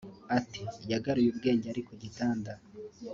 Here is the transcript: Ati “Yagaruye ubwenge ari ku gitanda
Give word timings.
Ati 0.37 0.61
“Yagaruye 0.91 1.27
ubwenge 1.31 1.65
ari 1.69 1.81
ku 1.87 1.93
gitanda 2.03 2.51